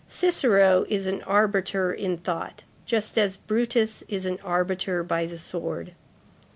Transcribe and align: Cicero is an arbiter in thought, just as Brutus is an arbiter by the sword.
Cicero 0.07 0.83
is 0.89 1.05
an 1.05 1.21
arbiter 1.27 1.93
in 1.93 2.17
thought, 2.17 2.63
just 2.87 3.19
as 3.19 3.37
Brutus 3.37 4.01
is 4.07 4.25
an 4.25 4.39
arbiter 4.43 5.03
by 5.03 5.27
the 5.27 5.37
sword. 5.37 5.93